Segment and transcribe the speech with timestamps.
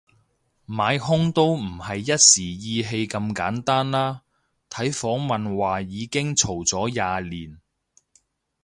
[0.65, 4.23] 買兇都唔係一時意氣咁簡單啦，
[4.67, 7.61] 睇訪問話已經嘈咗廿年